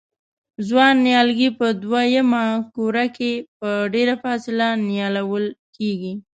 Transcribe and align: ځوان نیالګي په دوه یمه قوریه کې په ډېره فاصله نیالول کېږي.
ځوان 0.67 0.95
نیالګي 1.05 1.49
په 1.59 1.67
دوه 1.83 2.01
یمه 2.15 2.43
قوریه 2.75 3.05
کې 3.17 3.31
په 3.59 3.69
ډېره 3.93 4.15
فاصله 4.23 4.67
نیالول 4.89 5.45
کېږي. 5.77 6.13